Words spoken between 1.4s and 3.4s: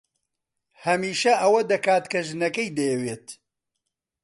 ئەوە دەکات کە ژنەکەی دەیەوێت.